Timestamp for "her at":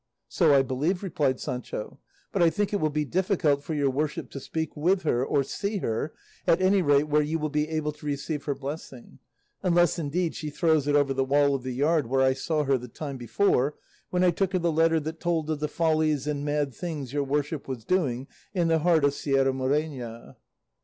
5.77-6.59